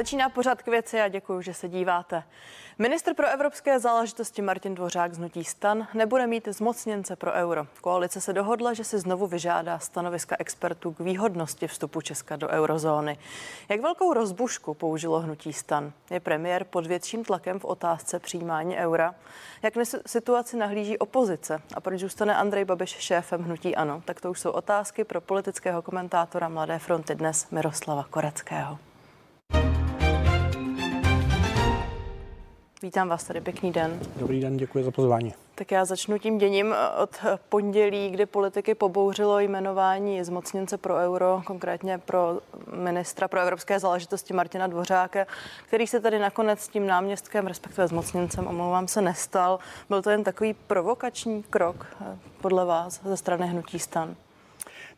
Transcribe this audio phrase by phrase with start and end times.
[0.00, 2.22] Začíná pořád k věci a děkuji, že se díváte.
[2.78, 7.66] Ministr pro evropské záležitosti Martin Dvořák z Nutí stan nebude mít zmocněnce pro euro.
[7.80, 13.18] Koalice se dohodla, že si znovu vyžádá stanoviska expertů k výhodnosti vstupu Česka do eurozóny.
[13.68, 15.92] Jak velkou rozbušku použilo Hnutí stan?
[16.10, 19.14] Je premiér pod větším tlakem v otázce přijímání eura?
[19.62, 21.62] Jak na situaci nahlíží opozice?
[21.74, 24.02] A proč zůstane Andrej Babiš šéfem Hnutí Ano?
[24.04, 28.78] Tak to už jsou otázky pro politického komentátora Mladé fronty dnes Miroslava Koreckého.
[32.82, 34.00] Vítám vás tady, pěkný den.
[34.16, 35.34] Dobrý den, děkuji za pozvání.
[35.54, 37.10] Tak já začnu tím děním od
[37.48, 42.40] pondělí, kdy politiky pobouřilo jmenování zmocněnce pro euro, konkrétně pro
[42.76, 45.26] ministra pro evropské záležitosti Martina Dvořáka,
[45.66, 49.58] který se tady nakonec s tím náměstkem, respektive zmocněncem, omlouvám se, nestal.
[49.88, 54.16] Byl to jen takový provokační krok eh, podle vás ze strany hnutí stan?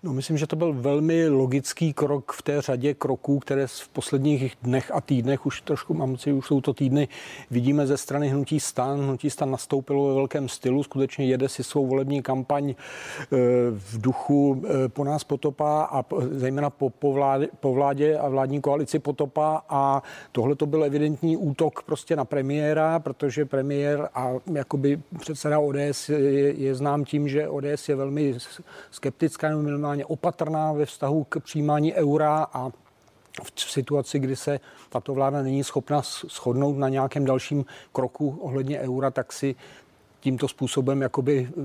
[0.04, 4.56] No, myslím, že to byl velmi logický krok v té řadě kroků, které v posledních
[4.62, 7.08] dnech a týdnech, už trošku mám si, už jsou to týdny,
[7.50, 9.00] vidíme ze strany Hnutí stan.
[9.00, 12.74] Hnutí stan nastoupilo ve velkém stylu, skutečně jede si svou volební kampaň e,
[13.70, 18.60] v duchu e, po nás potopa a zejména po, po, vládě, po vládě a vládní
[18.60, 25.00] koalici potopa a tohle to byl evidentní útok prostě na premiéra, protože premiér a jakoby
[25.20, 28.34] předseda ODS je, je znám tím, že ODS je velmi
[28.90, 29.62] skeptická nebo
[29.92, 32.70] maximálně opatrná ve vztahu k přijímání eura a
[33.42, 39.10] v situaci, kdy se tato vláda není schopna shodnout na nějakém dalším kroku ohledně eura,
[39.10, 39.54] tak si
[40.22, 41.60] tímto způsobem jakoby eh,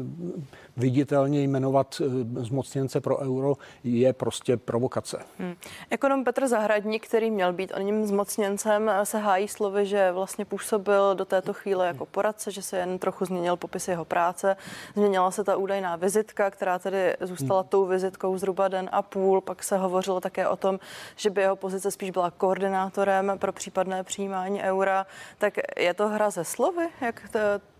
[0.78, 5.18] viditelně jmenovat eh, zmocněnce pro euro je prostě provokace.
[5.40, 5.56] Hmm.
[5.90, 10.46] Ekonom Petr Zahradník, který měl být o něm zmocněncem, eh, se hájí slovy, že vlastně
[10.46, 14.58] působil do této chvíle jako poradce, že se jen trochu změnil popis jeho práce.
[14.96, 17.70] Změnila se ta údajná vizitka, která tedy zůstala hmm.
[17.70, 19.42] tou vizitkou zhruba den a půl.
[19.42, 20.80] Pak se hovořilo také o tom,
[21.16, 25.06] že by jeho pozice spíš byla koordinátorem pro případné přijímání eura.
[25.38, 27.40] Tak je to hra ze slovy, jak to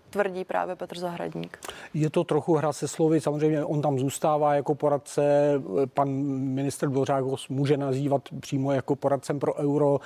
[0.10, 1.58] tvrdí právě Petr Zahradník.
[1.94, 5.54] Je to trochu hra se slovy, samozřejmě on tam zůstává jako poradce,
[5.94, 6.10] pan
[6.54, 10.00] minister Dvořák ho může nazývat přímo jako poradcem pro euro,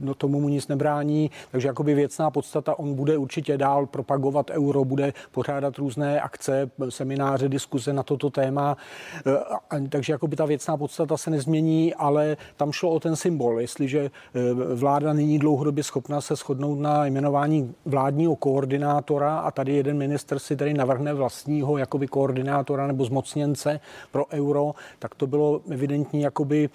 [0.00, 4.84] no tomu mu nic nebrání, takže jakoby věcná podstata, on bude určitě dál propagovat euro,
[4.84, 8.76] bude pořádat různé akce, semináře, diskuze na toto téma,
[9.88, 14.40] takže jakoby ta věcná podstata se nezmění, ale tam šlo o ten symbol, jestliže eh,
[14.74, 20.56] vláda není dlouhodobě schopna se shodnout na jmenování vládního koordinátora, a tady jeden minister si
[20.56, 23.80] tady navrhne vlastního jakoby koordinátora nebo zmocněnce
[24.12, 26.70] pro euro, tak to bylo evidentní jakoby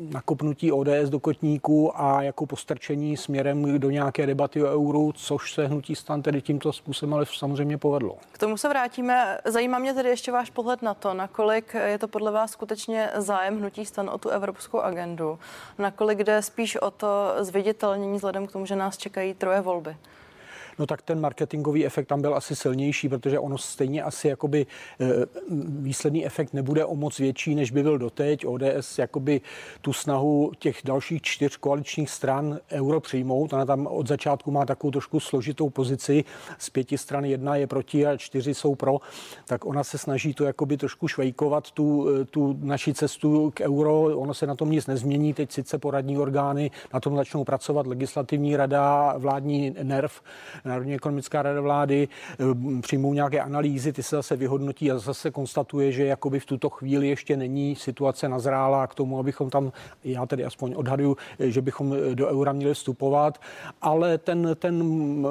[0.00, 5.66] nakopnutí ODS do kotníku a jako postrčení směrem do nějaké debaty o euru, což se
[5.66, 8.16] hnutí stan tedy tímto způsobem ale samozřejmě povedlo.
[8.32, 9.38] K tomu se vrátíme.
[9.44, 13.58] Zajímá mě tedy ještě váš pohled na to, nakolik je to podle vás skutečně zájem
[13.58, 15.38] hnutí stan o tu evropskou agendu,
[15.78, 19.96] nakolik jde spíš o to zviditelnění vzhledem k tomu, že nás čekají troje volby
[20.78, 24.66] no tak ten marketingový efekt tam byl asi silnější, protože ono stejně asi jakoby
[25.00, 25.06] eh,
[25.68, 28.46] výsledný efekt nebude o moc větší, než by byl doteď.
[28.46, 29.40] ODS jakoby
[29.80, 33.52] tu snahu těch dalších čtyř koaličních stran euro přijmout.
[33.52, 36.24] Ona tam od začátku má takovou trošku složitou pozici.
[36.58, 38.98] Z pěti stran jedna je proti a čtyři jsou pro.
[39.46, 44.18] Tak ona se snaží to jakoby trošku švejkovat, tu, eh, tu naši cestu k euro.
[44.18, 45.34] Ono se na tom nic nezmění.
[45.34, 50.22] Teď sice poradní orgány na tom začnou pracovat, legislativní rada, vládní nerv
[50.66, 55.92] Národní ekonomická rada vlády eh, přijmou nějaké analýzy, ty se zase vyhodnotí a zase konstatuje,
[55.92, 59.72] že jakoby v tuto chvíli ještě není situace nazrála k tomu, abychom tam,
[60.04, 63.40] já tedy aspoň odhaduju, eh, že bychom eh, do eura měli vstupovat,
[63.82, 64.84] ale ten, ten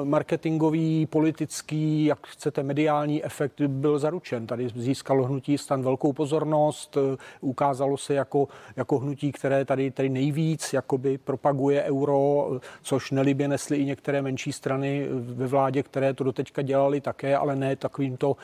[0.04, 4.46] marketingový, politický, jak chcete, mediální efekt byl zaručen.
[4.46, 6.96] Tady získalo hnutí stan velkou pozornost,
[7.40, 12.50] ukázalo se jako, jako hnutí, které tady, tady nejvíc jakoby propaguje euro,
[12.82, 17.56] což nelibě nesly i některé menší strany ve vládě, které to doteďka dělali také, ale
[17.56, 18.36] ne takovýmto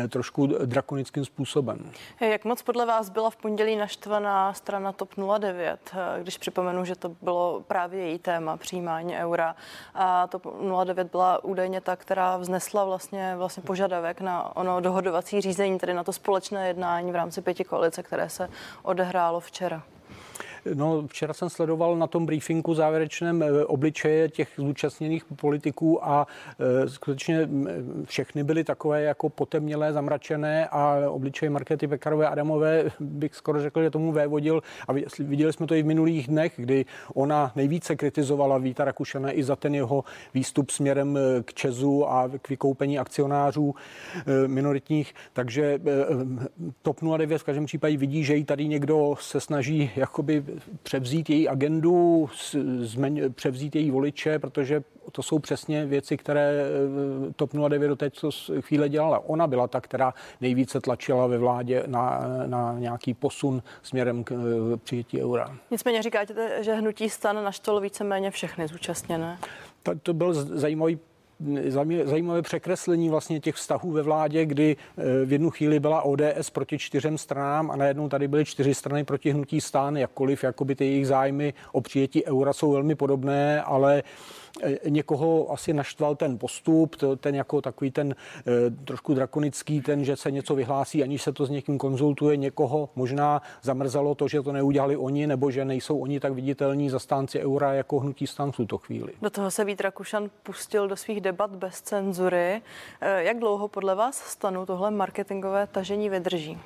[0.00, 1.90] eh, trošku drakonickým způsobem.
[2.20, 6.94] Jak moc podle vás byla v pondělí naštvaná strana TOP 09, eh, když připomenu, že
[6.94, 9.56] to bylo právě její téma přijímání eura
[9.94, 10.46] a TOP
[10.84, 16.04] 09 byla údajně ta, která vznesla vlastně, vlastně požadavek na ono dohodovací řízení, tedy na
[16.04, 18.48] to společné jednání v rámci pěti koalice, které se
[18.82, 19.82] odehrálo včera.
[20.74, 26.26] No, včera jsem sledoval na tom briefingu závěrečném eh, obličeje těch zúčastněných politiků a
[26.58, 27.48] e, skutečně
[28.04, 33.90] všechny byly takové jako potemnělé, zamračené a obličeje Markety Pekarové Adamové bych skoro řekl, že
[33.90, 34.62] tomu vévodil.
[34.88, 39.44] A viděli jsme to i v minulých dnech, kdy ona nejvíce kritizovala Víta Rakušana i
[39.44, 40.04] za ten jeho
[40.34, 43.74] výstup směrem eh, k Čezu a k vykoupení akcionářů
[44.46, 45.80] minoritních, takže
[46.82, 50.44] TOP 09 v každém případě vidí, že jí tady někdo se snaží jakoby
[50.82, 52.28] převzít její agendu,
[53.34, 54.82] převzít její voliče, protože
[55.12, 59.18] to jsou přesně věci, které eh, TOP 09 do této chvíle dělala.
[59.18, 64.76] Ona byla ta, která nejvíce tlačila ve vládě na, na nějaký posun směrem k eh,
[64.76, 65.56] přijetí eura.
[65.70, 69.38] Nicméně říkáte, že hnutí stan naštvalo víceméně všechny zúčastněné.
[69.82, 70.98] To, to byl zajímavý
[72.04, 76.78] zajímavé překreslení vlastně těch vztahů ve vládě, kdy eh, v jednu chvíli byla ODS proti
[76.78, 81.06] čtyřem stranám a najednou tady byly čtyři strany proti hnutí stán, jakkoliv jakoby ty jejich
[81.06, 84.02] zájmy o přijetí eura jsou velmi podobné, ale
[84.88, 90.30] někoho asi naštval ten postup, ten jako takový ten eh, trošku drakonický, ten, že se
[90.30, 94.96] něco vyhlásí, aniž se to s někým konzultuje, někoho možná zamrzelo to, že to neudělali
[94.96, 99.12] oni, nebo že nejsou oni tak viditelní zastánci eura jako hnutí stan v tuto chvíli.
[99.22, 102.62] Do toho se Vít Rakušan pustil do svých debat bez cenzury.
[103.00, 106.58] Eh, jak dlouho podle vás stanu tohle marketingové tažení vydrží?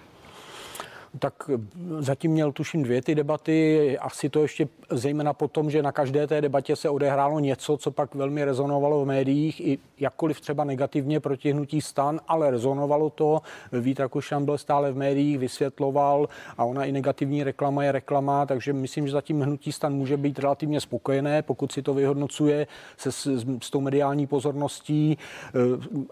[1.18, 1.50] Tak
[1.98, 6.26] zatím měl tuším dvě ty debaty, asi to ještě zejména po tom, že na každé
[6.26, 11.20] té debatě se odehrálo něco, co pak velmi rezonovalo v médiích, i jakkoliv třeba negativně
[11.20, 13.42] proti hnutí stan, ale rezonovalo to.
[13.72, 16.28] Vít Rakušan byl stále v médiích, vysvětloval
[16.58, 20.38] a ona i negativní reklama je reklama, takže myslím, že zatím hnutí stan může být
[20.38, 22.66] relativně spokojené, pokud si to vyhodnocuje
[22.96, 23.26] se s,
[23.62, 25.18] s tou mediální pozorností.
[25.48, 25.50] Eh,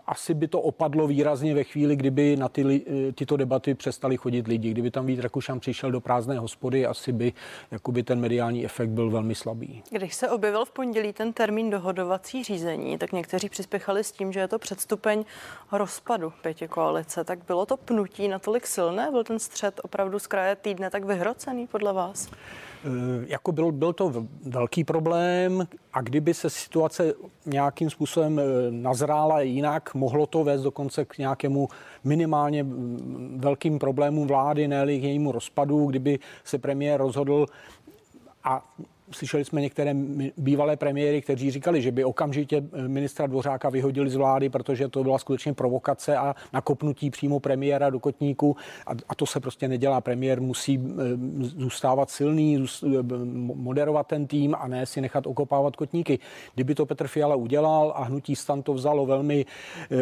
[0.06, 4.46] asi by to opadlo výrazně ve chvíli, kdyby na ty, eh, tyto debaty přestali chodit
[4.46, 7.32] lidi, kdyby tam Vít Rakušan přišel do prázdné hospody, asi by
[7.70, 9.82] jakoby ten mediální efekt byl velmi slabý.
[9.91, 14.41] Když se objevil v pondělí ten termín dohodovací řízení, tak někteří přispěchali s tím, že
[14.41, 15.25] je to předstupeň
[15.73, 17.25] rozpadu pěti koalice.
[17.25, 19.11] Tak bylo to pnutí natolik silné?
[19.11, 22.31] Byl ten střed opravdu z kraje týdne tak vyhrocený podle vás?
[22.84, 27.14] Eh, jako byl, byl to velký problém a kdyby se situace
[27.46, 31.69] nějakým způsobem eh, nazrála jinak, mohlo to vést dokonce k nějakému
[32.04, 37.46] minimálně mm, velkým problémům vlády, ne k jejímu rozpadu, kdyby se premiér rozhodl
[38.44, 38.75] a
[39.10, 39.94] Slyšeli jsme některé
[40.36, 45.02] bývalé premiéry, kteří říkali, že by okamžitě eh, ministra Dvořáka vyhodili z vlády, protože to
[45.02, 48.56] byla skutečně provokace a nakopnutí přímo premiéra do kotníku.
[48.86, 50.00] A, a to se prostě nedělá.
[50.00, 50.94] Premiér musí eh,
[51.40, 52.88] zůstávat silný, eh,
[53.54, 56.18] moderovat ten tým a ne si nechat okopávat kotníky.
[56.54, 59.46] Kdyby to Petr Fiala udělal a hnutí stan to vzalo velmi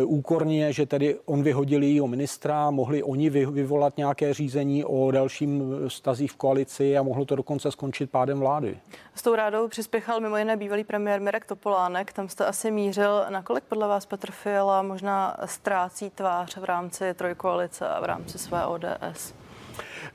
[0.05, 6.33] úkorně, že tedy on vyhodil jejího ministra, mohli oni vyvolat nějaké řízení o dalším stazích
[6.33, 8.77] v koalici a mohlo to dokonce skončit pádem vlády.
[9.15, 12.13] S tou rádou přispěchal mimo jiné bývalý premiér Mirek Topolánek.
[12.13, 17.89] Tam jste asi mířil, nakolik podle vás Petr Fiala možná ztrácí tvář v rámci trojkoalice
[17.89, 19.35] a v rámci své ODS?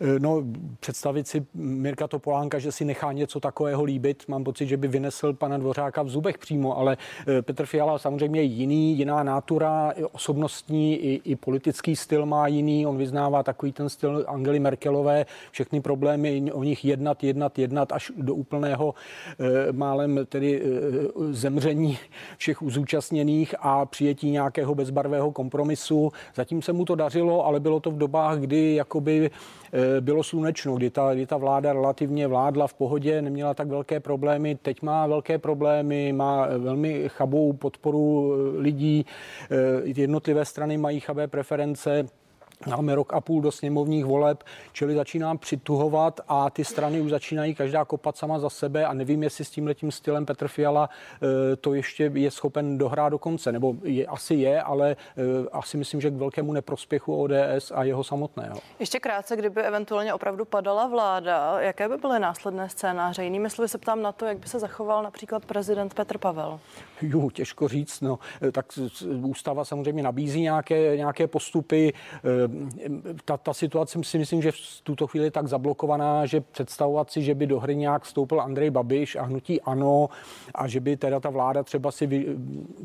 [0.02, 0.44] Eh, no,
[0.80, 5.34] představit si Mirka Topolánka, že si nechá něco takového líbit, mám pocit, že by vynesl
[5.34, 6.98] pana Dvořáka v zubech přímo, ale
[7.28, 12.98] eh, Petr Fiala samozřejmě jiný, jiná nátura, osobnostní i, i politický styl má jiný, on
[12.98, 18.36] vyznává takový ten styl Angely Merkelové, všechny problémy o nich jednat, jednat, jednat až do
[18.36, 18.94] úplného
[19.40, 20.64] e, málem tedy
[21.32, 21.98] zemření
[22.38, 26.12] všech zúčastněných a přijetí nějakého bezbarvého kompromisu.
[26.36, 29.32] Zatím se mu to dařilo, ale bylo to v dobách, kdy jakoby
[29.74, 34.00] Eh, bylo slunečno, kdy ta, kdy ta vláda relativně vládla v pohodě, neměla tak velké
[34.00, 34.56] problémy.
[34.56, 39.06] Teď má velké problémy, má velmi chabou podporu eh, lidí,
[39.52, 42.06] eh, jednotlivé strany mají chabé preference.
[42.66, 47.56] Máme rok a půl do sněmovních voleb, čili začínám přituhovat a ty strany už začínají
[47.56, 51.74] každá kopat sama za sebe a nevím, jestli s tímhletím stylem Petr Fiala eh, to
[51.74, 56.10] ještě je schopen dohrát do konce, nebo je, asi je, ale eh, asi myslím, že
[56.12, 58.60] k velkému neprospěchu ODS a jeho samotného.
[58.80, 63.24] Ještě krátce, kdyby eventuálně opravdu padala vláda, jaké by byly následné scénáře?
[63.24, 66.60] Jinými slovy se ptám na to, jak by se zachoval například prezident Petr Pavel.
[67.02, 68.66] Jo, těžko říct, no, eh, tak
[69.22, 71.94] ústava samozřejmě nabízí nějaké, nějaké postupy
[73.26, 77.22] ta, ta situace si myslím, že v tuto chvíli je tak zablokovaná, že představovat si,
[77.22, 80.10] že by do hry nějak vstoupil Andrej Babiš a hnutí ano
[80.56, 82.28] a že by teda ta vláda třeba si,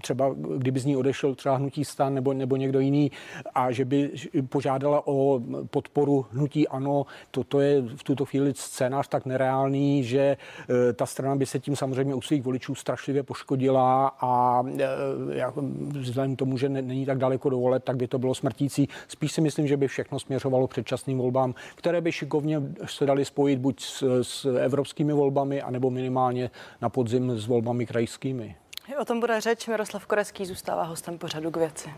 [0.02, 3.10] třeba kdyby z ní odešel třeba hnutí stan nebo, nebo někdo jiný
[3.54, 4.10] a že by
[4.48, 5.40] požádala o
[5.70, 11.36] podporu hnutí ano, toto je v tuto chvíli scénář tak nereálný, že e, ta strana
[11.36, 15.44] by se tím samozřejmě u svých voličů strašlivě poškodila a e,
[15.98, 18.88] vzhledem k tomu, že není tak daleko do voleb, tak by to bylo smrtící.
[19.08, 23.24] Spíš si myslím, myslím, že by všechno směřovalo předčasným volbám, které by šikovně se dali
[23.24, 28.56] spojit buď s, s evropskými volbami, anebo minimálně na podzim s volbami krajskými.
[29.00, 29.66] O tom bude řeč.
[29.66, 31.90] Miroslav Koreský zůstává hostem pořadu k věci.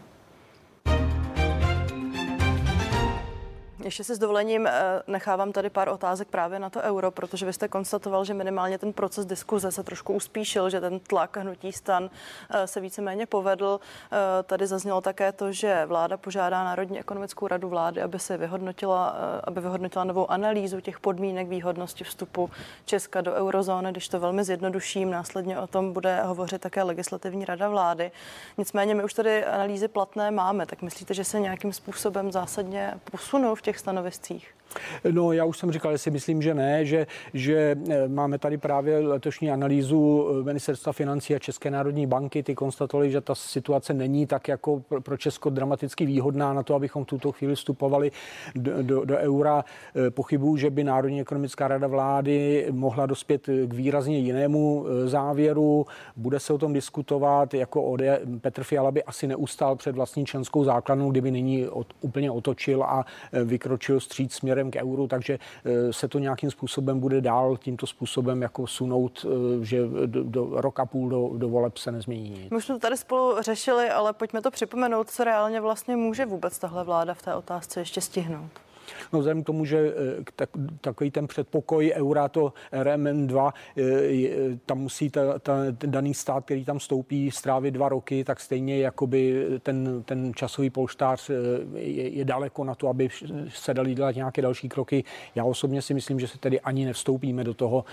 [3.84, 7.52] Ještě si s dovolením eh, nechávám tady pár otázek právě na to euro, protože vy
[7.52, 12.10] jste konstatoval, že minimálně ten proces diskuze se trošku uspíšil, že ten tlak hnutí stan
[12.50, 13.80] eh, se víceméně povedl.
[14.12, 19.16] Eh, tady zaznělo také to, že vláda požádá Národní ekonomickou radu vlády, aby se vyhodnotila,
[19.44, 22.50] aby vyhodnotila novou analýzu těch podmínek výhodnosti vstupu
[22.84, 25.10] Česka do eurozóny, když to velmi zjednoduším.
[25.10, 28.10] Následně o tom bude hovořit také legislativní rada vlády.
[28.58, 33.54] Nicméně my už tady analýzy platné máme, tak myslíte, že se nějakým způsobem zásadně posunou
[33.54, 34.54] v těch stanoviscích?
[35.10, 38.58] No, já už jsem říkal, že si myslím, že ne, že, že eh, máme tady
[38.58, 42.42] právě letošní analýzu eh, Ministerstva financí a České národní banky.
[42.42, 47.04] Ty konstatovali, že ta situace není tak jako pro Česko dramaticky výhodná na to, abychom
[47.04, 48.10] v tuto chvíli vstupovali
[48.54, 49.64] do, do, do eura.
[49.96, 55.86] Eh, pochybuju, že by Národní ekonomická rada vlády mohla dospět k výrazně jinému závěru.
[56.16, 57.54] Bude se o tom diskutovat.
[57.54, 58.00] Jako OD
[58.40, 63.04] Petr Fiala by asi neustál před vlastní členskou základnou, kdyby nyní od, úplně otočil a
[63.44, 67.86] vykročil stříc směrem směrem k euru, takže eh, se to nějakým způsobem bude dál tímto
[67.86, 72.50] způsobem jako sunout, eh, že do, do roka půl do, do voleb se nezmění nic.
[72.50, 76.58] My jsme to tady spolu řešili, ale pojďme to připomenout, co reálně vlastně může vůbec
[76.58, 78.63] tahle vláda v té otázce ještě stihnout.
[79.12, 84.78] No vzhledem k tomu, že eh, tak, takový ten předpokoj eura, to RMN2, eh, tam
[84.78, 89.46] musí ta, ta, ten daný stát, který tam stoupí, strávit dva roky, tak stejně jakoby
[89.62, 91.34] ten, ten časový polštář eh,
[91.78, 93.08] je, je daleko na to, aby
[93.48, 95.04] se dali dělat nějaké další kroky.
[95.34, 97.84] Já osobně si myslím, že se tedy ani nevstoupíme do toho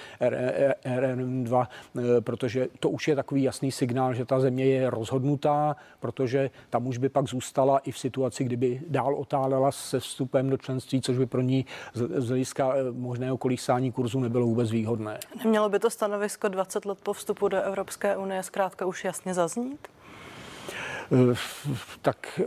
[0.86, 1.68] RMN2,
[2.20, 6.98] protože to už je takový jasný signál, že ta země je rozhodnutá, protože tam už
[6.98, 11.26] by pak zůstala i v situaci, kdyby dál otálela se vstupem do členství, což by
[11.26, 15.20] pro ní z hlediska eh, možného kolísání kurzu nebylo vůbec výhodné.
[15.44, 19.88] Nemělo by to stanovisko 20 let po vstupu do Evropské unie zkrátka už jasně zaznít?
[22.02, 22.42] Tak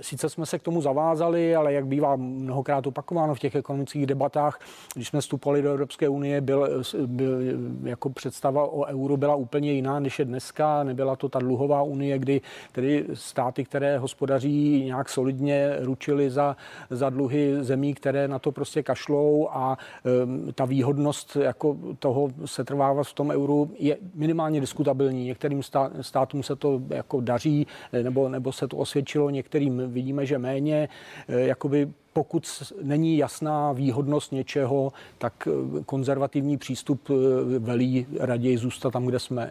[0.00, 4.60] sice jsme se k tomu zavázali, ale jak bývá mnohokrát opakováno v těch ekonomických debatách,
[4.94, 7.38] když jsme vstupovali do Evropské unie, byl, byl
[7.82, 10.84] jako představa o euru byla úplně jiná, než je dneska.
[10.84, 12.40] Nebyla to ta dluhová unie, kdy
[12.72, 16.56] tedy státy, které hospodaří nějak solidně, ručili za,
[16.90, 19.78] za dluhy zemí, které na to prostě kašlou a
[20.24, 25.24] um, ta výhodnost jako toho se trvávat v tom euru je minimálně diskutabilní.
[25.24, 25.62] Některým
[26.00, 30.88] státům se to jako daří, nebo, nebo se to osvědčilo některým, vidíme, že méně,
[31.28, 38.92] eh, jakoby pokud není jasná výhodnost něčeho, tak eh, konzervativní přístup eh, velí raději zůstat
[38.92, 39.50] tam, kde jsme.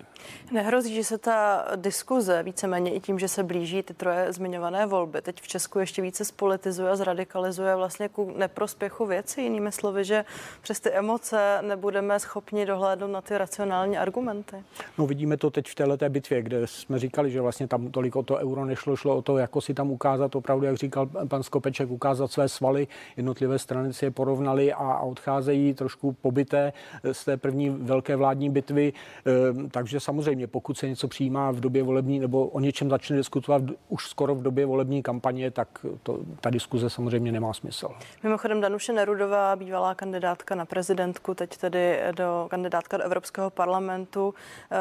[0.51, 5.21] Nehrozí, že se ta diskuze víceméně i tím, že se blíží ty troje zmiňované volby,
[5.21, 9.41] teď v Česku ještě více spolitizuje a zradikalizuje vlastně ku neprospěchu věci.
[9.41, 10.25] Jinými slovy, že
[10.61, 14.55] přes ty emoce nebudeme schopni dohlédnout na ty racionální argumenty.
[14.97, 18.23] No vidíme to teď v této bitvě, kde jsme říkali, že vlastně tam tolik o
[18.23, 21.89] to euro nešlo, šlo o to, jako si tam ukázat opravdu, jak říkal pan Skopeček,
[21.89, 22.87] ukázat své svaly,
[23.17, 26.73] jednotlivé strany si je porovnali a, odcházejí trošku pobyté
[27.11, 28.93] z té první velké vládní bitvy.
[28.93, 33.61] E, takže samozřejmě, pokud se něco přijímá v době volební nebo o něčem začne diskutovat
[33.89, 37.87] už skoro v době volební kampaně, tak to, ta diskuze samozřejmě nemá smysl.
[38.23, 44.33] Mimochodem Danuše Nerudová, bývalá kandidátka na prezidentku, teď tedy do kandidátka do Evropského parlamentu,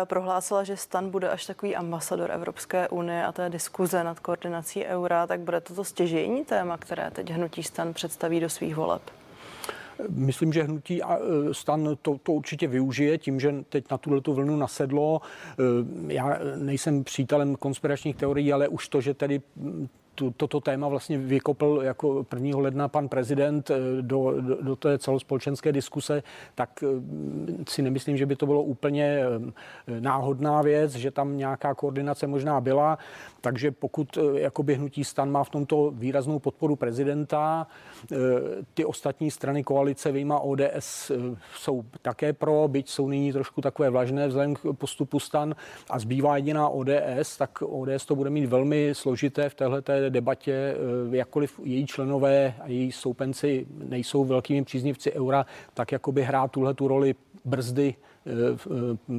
[0.03, 4.85] e, prohlásila, že Stan bude až takový ambasador Evropské unie a té diskuze nad koordinací
[4.85, 9.03] eura, tak bude toto stěžení téma, které teď hnutí stan představí do svých voleb?
[10.09, 11.07] Myslím, že hnutí e,
[11.53, 15.21] stan to, to určitě využije tím, že teď na tuto vlnu nasedlo.
[15.21, 19.41] E, já nejsem přítelem konspiračních teorií, ale už to, že tedy
[20.17, 22.59] tu, toto téma vlastně vykopl jako 1.
[22.59, 26.23] ledna pan prezident eh, do, do, do té celospolečenské diskuse,
[26.55, 31.75] tak eh, si nemyslím, že by to bylo úplně eh, náhodná věc, že tam nějaká
[31.75, 32.99] koordinace možná byla.
[33.41, 37.67] Takže pokud jakoby hnutí stan má v tomto výraznou podporu prezidenta,
[38.75, 41.13] ty ostatní strany koalice vyjma ODS
[41.55, 45.55] jsou také pro, byť jsou nyní trošku takové vlažné vzhledem k postupu stan
[45.91, 49.55] a zbývá jediná ODS, tak ODS to bude mít velmi složité v
[50.11, 56.51] debatě, eh, jakkoliv její členové a její stoupenci nejsou velkými příznivci eura, tak jakoby hrát
[56.51, 57.95] tuhle tu roli brzdy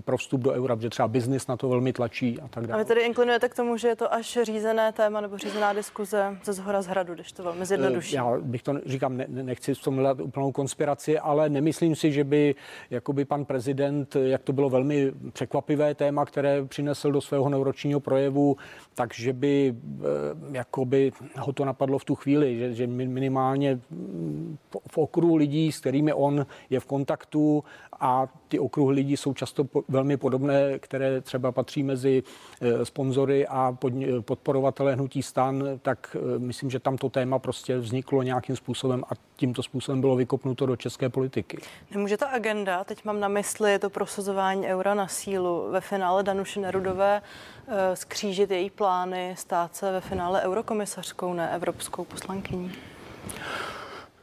[0.02, 2.82] pro vstup do eura, protože třeba biznis na to velmi tlačí a tak dále.
[2.82, 6.38] A vy tedy inklinujete k tomu, že je to až řízené téma nebo řízená diskuze
[6.44, 8.16] ze zhora z hradu, když to velmi zjednoduší?
[8.16, 12.12] Eh, já bych to, říkám, ne, nechci v tom hledat úplnou konspiraci, ale nemyslím si,
[12.12, 12.56] že by
[12.90, 18.58] jakoby pan prezident, jak to bylo velmi překvapivé téma, které přinesl do svého neuročního projevu,
[18.96, 19.76] takže by
[20.52, 23.80] jakoby ho to napadlo v tu chvíli, že, že minimálně
[24.88, 27.64] v okruhu lidí, s kterými on je v kontaktu
[28.00, 32.24] a ty okruhy lidí jsou často velmi podobné, které třeba patří mezi
[32.84, 33.78] sponzory a
[34.22, 39.64] podporovatele hnutí stan, tak myslím, že tam to téma prostě vzniklo nějakým způsobem a tímto
[39.64, 41.58] způsobem bylo vykopnuto do české politiky.
[41.92, 46.60] Nemůže ta agenda, teď mám na mysli to prosazování eura na sílu ve finále Danuše
[46.60, 47.22] Nerudové,
[47.94, 52.72] skřížit její plány stát se ve finále eurokomisařkou, ne evropskou poslankyní?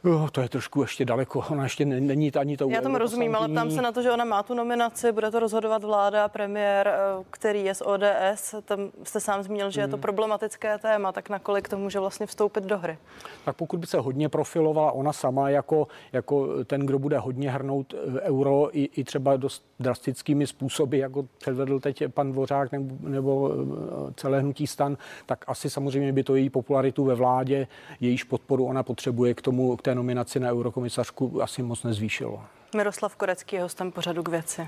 [0.05, 1.43] Oh, to je trošku ještě daleko.
[1.49, 2.69] Ona ještě není ani to.
[2.69, 5.39] Já tomu rozumím, ale tam se na to, že ona má tu nominaci, bude to
[5.39, 8.55] rozhodovat vláda, premiér, eh, který je z ODS.
[8.65, 10.01] Tam jste sám zmínil, že je to hmm.
[10.01, 12.97] problematické téma, tak nakolik to může vlastně vstoupit do hry?
[13.45, 17.93] Tak pokud by se hodně profilovala ona sama jako, jako ten, kdo bude hodně hrnout
[17.93, 23.51] eh, euro i, i třeba dost drastickými způsoby, jako předvedl teď pan Dvořák nebo, nebo
[23.53, 27.67] eh, celé hnutí stan, tak asi samozřejmě by to její popularitu ve vládě,
[27.99, 32.43] jejíž podporu ona potřebuje k tomu, k té nominaci na eurokomisařku asi moc nezvýšilo.
[32.75, 34.67] Miroslav Korecký je hostem pořadu k věci.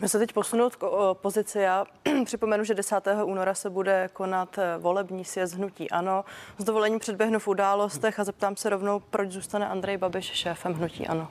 [0.00, 1.58] Pojďme se teď posunout k opozici.
[1.58, 1.84] Já
[2.24, 3.08] připomenu, že 10.
[3.24, 6.24] února se bude konat eh, volební sjezd hnutí ANO.
[6.58, 11.06] S dovolením předběhnu v událostech a zeptám se rovnou, proč zůstane Andrej Babiš šéfem hnutí
[11.06, 11.28] ANO.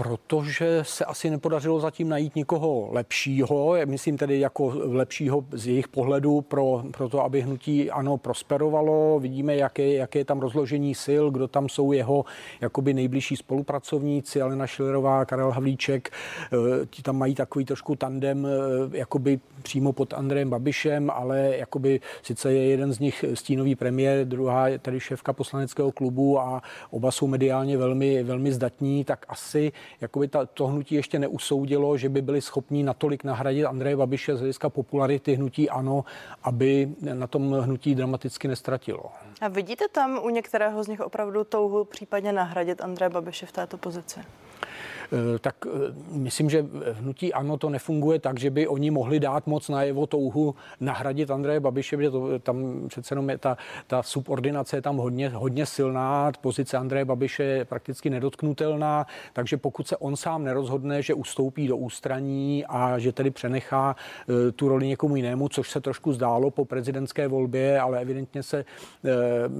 [0.00, 6.40] Protože se asi nepodařilo zatím najít nikoho lepšího, myslím tedy jako lepšího z jejich pohledu
[6.40, 9.20] pro, pro to, aby hnutí ano prosperovalo.
[9.20, 12.24] Vidíme, jaké, jaké je tam rozložení sil, kdo tam jsou jeho
[12.60, 18.98] jakoby nejbližší spolupracovníci, Alena Šilerová, Karel Havlíček, eh, ti tam mají takový trošku tandem eh,
[18.98, 24.68] jakoby přímo pod Andrejem Babišem, ale jakoby sice je jeden z nich stínový premiér, druhá
[24.68, 30.28] je tady šéfka poslaneckého klubu a oba jsou mediálně velmi, velmi zdatní, tak asi jakoby
[30.28, 34.70] ta, to hnutí ještě neusoudilo, že by byli schopni natolik nahradit Andreje Babiše z hlediska
[34.70, 36.04] popularity hnutí ano,
[36.42, 39.04] aby na tom hnutí dramaticky nestratilo.
[39.40, 43.78] A vidíte tam u některého z nich opravdu touhu případně nahradit Andreje Babiše v této
[43.78, 44.20] pozici?
[45.12, 45.70] Eh, tak eh,
[46.10, 50.06] myslím, že hnutí ANO to nefunguje tak, že by oni mohli dát moc na jeho
[50.06, 54.96] touhu nahradit Andreje Babiše, protože to, tam přece jenom je ta, ta subordinace je tam
[54.96, 61.02] hodně, hodně silná, pozice Andreje Babiše je prakticky nedotknutelná, takže pokud se on sám nerozhodne,
[61.02, 63.96] že ustoupí do ústraní a že tedy přenechá
[64.28, 68.64] eh, tu roli někomu jinému, což se trošku zdálo po prezidentské volbě, ale evidentně se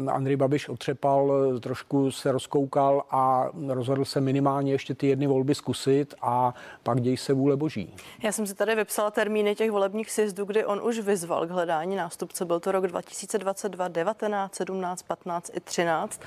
[0.08, 5.54] Andrej Babiš otřepal, trošku se rozkoukal a rozhodl se minimálně ještě ty jedny volby volby
[5.54, 7.94] zkusit a pak děj se vůle boží.
[8.22, 11.96] Já jsem si tady vypsala termíny těch volebních sjezdů, kdy on už vyzval k hledání
[11.96, 12.44] nástupce.
[12.44, 16.20] Byl to rok 2022, 19, 17, 15 i 13.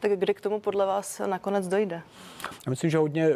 [0.00, 2.02] Tak kdy k tomu podle vás nakonec dojde?
[2.66, 3.28] Já myslím, že hodně,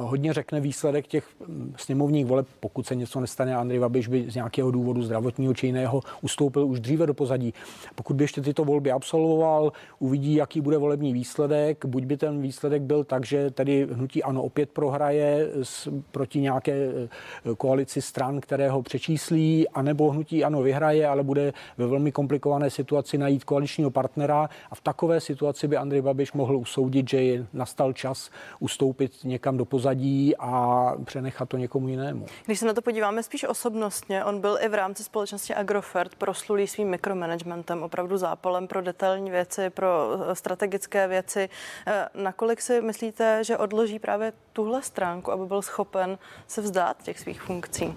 [0.00, 1.28] hodně řekne výsledek těch
[1.76, 3.56] sněmovních voleb, pokud se něco nestane.
[3.56, 7.54] Andrej Babiš by z nějakého důvodu zdravotního či jiného ustoupil už dříve do pozadí.
[7.94, 11.84] Pokud by ještě tyto volby absolvoval, uvidí, jaký bude volební výsledek.
[11.86, 16.72] Buď by ten výsledek byl tak, že tady hnutí ano opět prohraje s, proti nějaké
[16.72, 17.08] eh,
[17.56, 23.18] koalici stran, které ho přečíslí, anebo hnutí ano vyhraje, ale bude ve velmi komplikované situaci
[23.18, 27.92] najít koaličního partnera a v takové situaci by Andrej Babiš mohl usoudit, že je nastal
[27.92, 32.26] čas ustoupit někam do pozadí a přenechat to někomu jinému.
[32.46, 36.66] Když se na to podíváme spíš osobnostně, on byl i v rámci společnosti Agrofert proslulý
[36.66, 39.88] svým mikromanagementem, opravdu zápalem pro detailní věci, pro
[40.30, 41.48] eh, strategické věci.
[41.86, 47.02] Eh, nakolik si myslíte, že odloží právě právě tuhle stránku, aby byl schopen se vzdát
[47.02, 47.94] těch svých funkcí?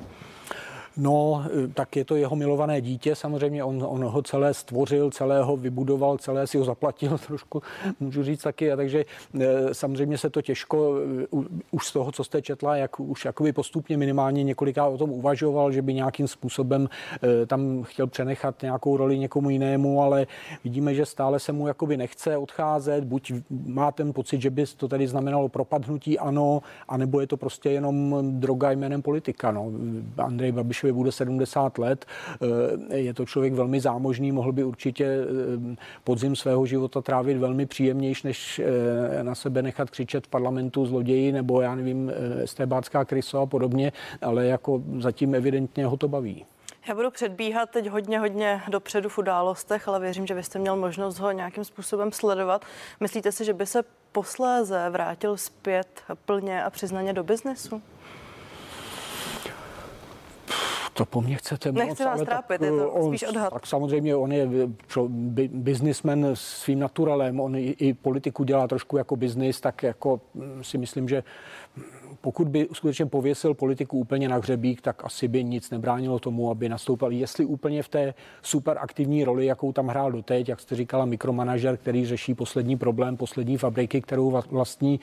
[0.98, 6.18] No, tak je to jeho milované dítě, samozřejmě on, on ho celé stvořil, celého vybudoval,
[6.18, 7.62] celé si ho zaplatil trošku,
[8.00, 9.06] můžu říct taky, a takže
[9.40, 11.38] e, samozřejmě se to těžko e,
[11.72, 15.72] už z toho, co jste četla, jak už jakoby postupně minimálně několikrát o tom uvažoval,
[15.72, 16.90] že by nějakým způsobem
[17.24, 20.28] e, tam chtěl přenechat nějakou roli někomu jinému, ale
[20.64, 23.34] vidíme, že stále se mu jakoby nechce odcházet, buď
[23.66, 28.24] má ten pocit, že by to tady znamenalo propadnutí, ano, anebo je to prostě jenom
[28.40, 29.52] droga jménem politika.
[29.52, 29.72] No.
[30.18, 32.06] Andrej Babiš Babišovi bude 70 let.
[32.92, 37.66] Eh, je to člověk velmi zámožný, mohl by určitě eh, podzim svého života trávit velmi
[37.66, 42.12] příjemnější, než eh, na sebe nechat křičet v parlamentu zloději nebo já nevím,
[42.46, 43.92] stébácká kryso a podobně,
[44.22, 46.46] ale jako zatím evidentně ho to baví.
[46.88, 51.20] Já budu předbíhat teď hodně, hodně dopředu v událostech, ale věřím, že byste měl možnost
[51.20, 52.66] ho nějakým způsobem sledovat.
[53.00, 57.82] Myslíte si, že by se posléze vrátil zpět plně a přiznaně do biznesu?
[60.94, 61.80] To po mně chcete moc.
[61.80, 63.54] Nechci vás trápit, tak, je to on, spíš odhad.
[63.54, 64.50] Tak samozřejmě on je
[65.48, 70.78] biznismen svým naturalem, on i, i politiku dělá trošku jako biznis, tak jako mm, si
[70.78, 71.24] myslím, že
[72.22, 76.70] pokud by skutečně pověsil politiku úplně na hřebík, tak asi by nic nebránilo tomu, aby
[76.70, 77.12] nastoupil.
[77.12, 81.78] Jestli úplně v té super aktivní roli, jakou tam hrál doteď, jak jste říkala, mikromanažer,
[81.78, 85.00] který řeší poslední problém, poslední fabriky, kterou vlastní,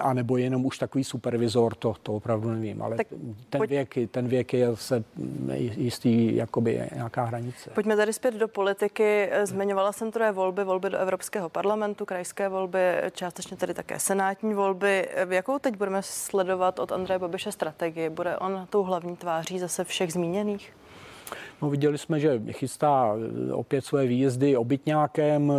[0.00, 2.82] a nebo jenom už takový supervizor, to, to opravdu nevím.
[2.82, 3.06] Ale tak
[3.50, 3.70] ten, pojď...
[3.70, 5.04] věk, ten věk je se
[5.76, 7.70] jistý jakoby nějaká hranice.
[7.70, 9.30] Pojďme tady zpět do politiky.
[9.44, 12.78] Zmiňovala jsem troje volby, volby do Evropského parlamentu, krajské volby,
[13.12, 15.08] částečně tedy také senátní volby.
[15.30, 18.08] Jakou teď budeme sledovat od Andreje Babiše strategii?
[18.08, 20.72] Bude on tou hlavní tváří zase všech zmíněných?
[21.62, 25.52] No, viděli jsme, že chystá eh, opět své výjezdy obytňákem.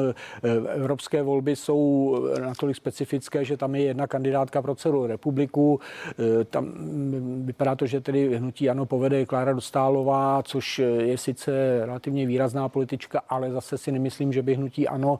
[0.43, 5.79] Eh, evropské volby jsou natolik specifické, že tam je jedna kandidátka pro celou republiku.
[6.09, 11.81] Eh, tam mm, vypadá to, že tedy hnutí ano povede Klára Dostálová, což je sice
[11.85, 15.19] relativně výrazná politička, ale zase si nemyslím, že by hnutí ano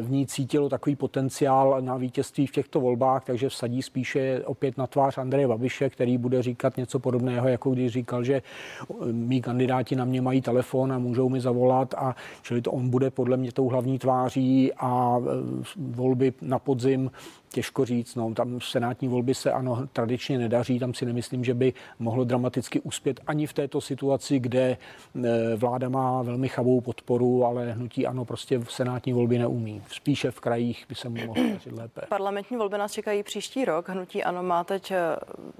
[0.00, 4.86] v ní cítilo takový potenciál na vítězství v těchto volbách, takže vsadí spíše opět na
[4.86, 8.42] tvář Andreje Babiše, který bude říkat něco podobného, jako když říkal, že
[9.12, 13.10] mý kandidáti na mě mají telefon a můžou mi zavolat a čili to on bude
[13.10, 15.22] podle mě tou hlavní tváří a e,
[15.76, 17.10] volby na podzim
[17.56, 18.14] těžko říct.
[18.14, 22.80] No, tam senátní volby se ano tradičně nedaří, tam si nemyslím, že by mohlo dramaticky
[22.80, 24.76] uspět ani v této situaci, kde e,
[25.56, 29.82] vláda má velmi chavou podporu, ale hnutí ano prostě v senátní volby neumí.
[29.88, 32.00] Spíše v krajích by se mu mohlo dařit lépe.
[32.08, 33.88] Parlamentní volby nás čekají příští rok.
[33.88, 34.98] Hnutí ano má teď e,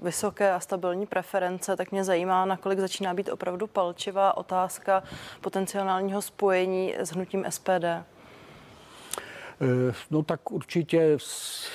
[0.03, 5.03] vysoké a stabilní preference, tak mě zajímá, nakolik začíná být opravdu palčivá otázka
[5.41, 7.85] potenciálního spojení s hnutím SPD.
[9.61, 11.17] Eh, no tak určitě,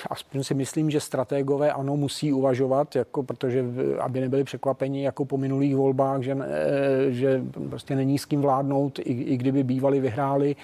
[0.09, 3.65] aspoň si myslím, že strategové ano musí uvažovat, jako, protože
[3.99, 8.99] aby nebyli překvapeni jako po minulých volbách, že, eh, že prostě není s kým vládnout,
[8.99, 10.55] i, i kdyby bývali vyhráli.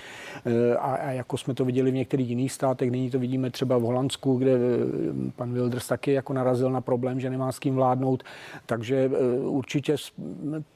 [0.46, 3.78] Eh, a, a jako jsme to viděli v některých jiných státech, nyní to vidíme třeba
[3.78, 4.58] v Holandsku, kde
[5.36, 8.24] pan Wilders taky jako narazil na problém, že nemá s kým vládnout.
[8.66, 9.96] Takže určitě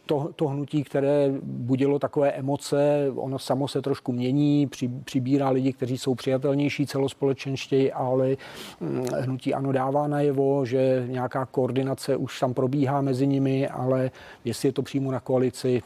[0.06, 5.74] to, to hnutí, které budilo takové emoce, ono samo se trošku mění, při, přibírá lidi,
[5.74, 8.36] kteří jsou přijatelnější celospolečenštěji, ale
[8.82, 14.12] hm, hnutí ano dává najevo, že nějaká koordinace už tam probíhá mezi nimi, ale
[14.46, 15.82] jestli je to přímo na koalici,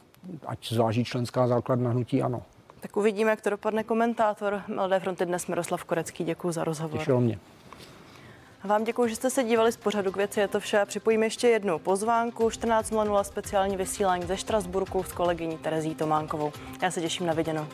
[0.45, 2.41] ať zváží členská základna hnutí ano.
[2.79, 6.23] Tak uvidíme, jak to dopadne komentátor Mladé fronty dnes Miroslav Korecký.
[6.23, 6.99] Děkuji za rozhovor.
[6.99, 7.39] Těšilo mě.
[8.63, 10.39] Vám děkuji, že jste se dívali z pořadu k věci.
[10.39, 10.86] Je to vše.
[10.86, 12.47] Připojím ještě jednu pozvánku.
[12.47, 16.51] 14.00 speciální vysílání ze Štrasburku s kolegyní Terezí Tománkovou.
[16.81, 17.67] Já se těším na viděnou.